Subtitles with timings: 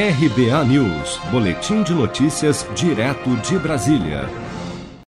[0.00, 4.30] RBA News, Boletim de Notícias, direto de Brasília.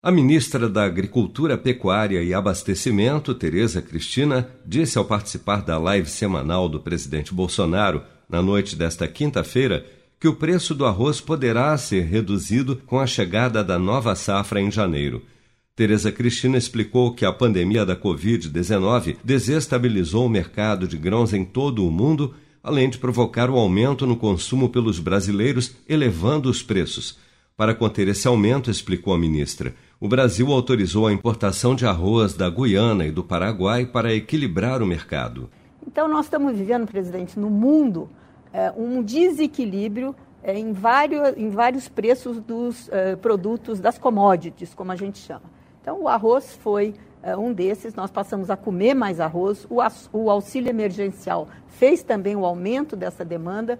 [0.03, 6.67] A ministra da Agricultura, Pecuária e Abastecimento, Tereza Cristina, disse ao participar da live semanal
[6.67, 9.85] do presidente Bolsonaro, na noite desta quinta-feira,
[10.19, 14.69] que o preço do arroz poderá ser reduzido com a chegada da nova safra em
[14.69, 15.23] janeiro.
[15.73, 21.87] Tereza Cristina explicou que a pandemia da Covid-19 desestabilizou o mercado de grãos em todo
[21.87, 27.17] o mundo além de provocar o aumento no consumo pelos brasileiros, elevando os preços.
[27.57, 32.49] Para conter esse aumento, explicou a ministra, o Brasil autorizou a importação de arroz da
[32.49, 35.49] Guiana e do Paraguai para equilibrar o mercado.
[35.85, 38.09] Então, nós estamos vivendo, presidente, no mundo
[38.51, 44.91] é, um desequilíbrio é, em, vários, em vários preços dos é, produtos, das commodities, como
[44.91, 45.43] a gente chama.
[45.81, 46.95] Então, o arroz foi
[47.37, 49.65] um desses, nós passamos a comer mais arroz.
[49.69, 49.77] O,
[50.11, 53.79] o auxílio emergencial fez também o aumento dessa demanda.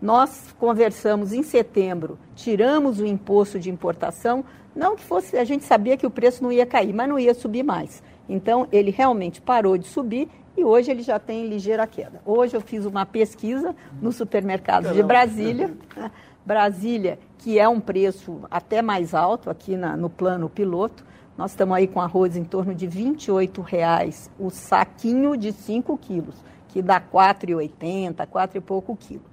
[0.00, 5.96] Nós conversamos em setembro, tiramos o imposto de importação, não que fosse, a gente sabia
[5.96, 8.02] que o preço não ia cair, mas não ia subir mais.
[8.28, 12.20] Então, ele realmente parou de subir e hoje ele já tem ligeira queda.
[12.26, 15.72] Hoje eu fiz uma pesquisa no supermercado de Brasília.
[16.44, 21.04] Brasília, que é um preço até mais alto aqui na, no plano piloto,
[21.36, 26.34] nós estamos aí com arroz em torno de R$ 28,00 o saquinho de 5 quilos,
[26.68, 29.24] que dá R$ 4,80, 4 e pouco quilo.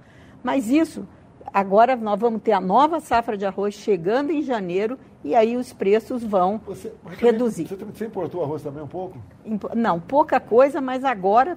[0.42, 1.06] Mas isso
[1.52, 5.72] Agora nós vamos ter a nova safra de arroz chegando em janeiro e aí os
[5.72, 7.64] preços vão você, você reduzir.
[7.64, 9.18] Também, você, importou arroz também um pouco?
[9.74, 11.56] Não, pouca coisa, mas agora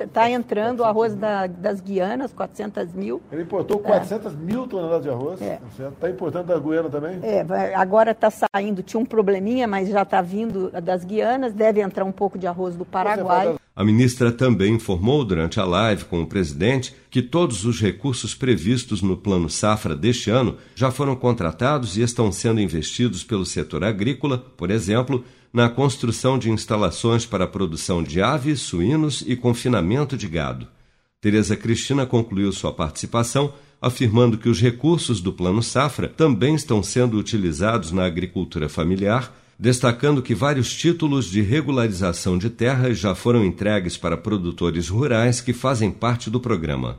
[0.00, 3.20] está entrando o arroz da, das Guianas, 400 mil.
[3.32, 4.36] Ele importou 400 é.
[4.36, 5.40] mil toneladas de arroz?
[5.40, 5.90] Está é.
[6.00, 7.18] Tá importando da Guiana também?
[7.22, 12.04] É, agora está saindo, tinha um probleminha, mas já está vindo das Guianas, deve entrar
[12.04, 13.56] um pouco de arroz do Paraguai.
[13.78, 19.02] A ministra também informou durante a live com o presidente que todos os recursos previstos
[19.02, 24.38] no Plano Safra deste ano já foram contratados e estão sendo investidos pelo setor agrícola,
[24.38, 30.28] por exemplo, na construção de instalações para a produção de aves, suínos e confinamento de
[30.28, 30.66] gado.
[31.20, 37.16] Tereza Cristina concluiu sua participação afirmando que os recursos do Plano Safra também estão sendo
[37.16, 43.96] utilizados na agricultura familiar destacando que vários títulos de regularização de terras já foram entregues
[43.96, 46.98] para produtores rurais que fazem parte do programa.